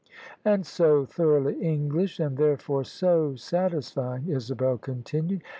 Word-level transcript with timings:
"And 0.43 0.65
so 0.65 1.05
thoroughly 1.05 1.61
English, 1.61 2.19
and 2.19 2.35
therefore 2.35 2.83
so 2.83 3.35
satisfying," 3.35 4.29
Isabel 4.29 4.79
continued. 4.79 5.43